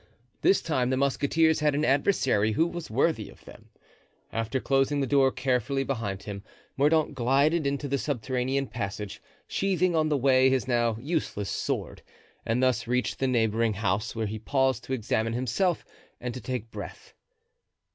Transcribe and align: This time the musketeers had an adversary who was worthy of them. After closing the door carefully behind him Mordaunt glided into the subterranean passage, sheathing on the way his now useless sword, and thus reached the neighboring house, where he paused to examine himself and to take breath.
This 0.41 0.63
time 0.63 0.89
the 0.89 0.97
musketeers 0.97 1.59
had 1.59 1.75
an 1.75 1.85
adversary 1.85 2.53
who 2.53 2.65
was 2.65 2.89
worthy 2.89 3.29
of 3.29 3.45
them. 3.45 3.69
After 4.33 4.59
closing 4.59 4.99
the 4.99 5.05
door 5.05 5.31
carefully 5.31 5.83
behind 5.83 6.23
him 6.23 6.43
Mordaunt 6.75 7.13
glided 7.13 7.67
into 7.67 7.87
the 7.87 7.99
subterranean 7.99 8.65
passage, 8.65 9.21
sheathing 9.45 9.95
on 9.95 10.09
the 10.09 10.17
way 10.17 10.49
his 10.49 10.67
now 10.67 10.97
useless 10.99 11.51
sword, 11.51 12.01
and 12.47 12.63
thus 12.63 12.87
reached 12.87 13.19
the 13.19 13.27
neighboring 13.27 13.73
house, 13.73 14.15
where 14.15 14.25
he 14.25 14.39
paused 14.39 14.85
to 14.85 14.93
examine 14.93 15.33
himself 15.33 15.85
and 16.19 16.33
to 16.33 16.41
take 16.41 16.71
breath. 16.71 17.13